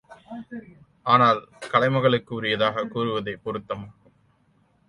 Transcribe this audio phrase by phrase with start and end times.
[1.03, 1.47] ஆனால்,
[1.61, 4.11] கலைமகளுக்கு உரியதாகக் கூறுவதே பொருத்தமாகும்.